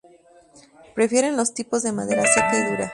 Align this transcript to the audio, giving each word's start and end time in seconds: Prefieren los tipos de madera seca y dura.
Prefieren 0.95 1.37
los 1.37 1.53
tipos 1.53 1.83
de 1.83 1.91
madera 1.91 2.25
seca 2.25 2.57
y 2.57 2.71
dura. 2.71 2.89